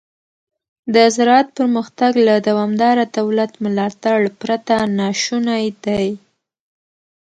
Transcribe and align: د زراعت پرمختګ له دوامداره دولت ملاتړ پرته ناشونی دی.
د 0.93 0.95
زراعت 1.15 1.47
پرمختګ 1.59 2.11
له 2.27 2.35
دوامداره 2.47 3.03
دولت 3.17 3.51
ملاتړ 3.63 4.17
پرته 4.41 4.75
ناشونی 4.99 5.65
دی. 5.85 6.07